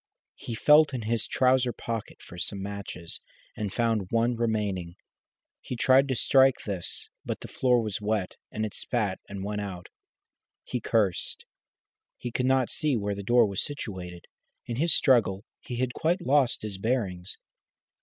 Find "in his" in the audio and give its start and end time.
0.95-1.27, 14.65-14.91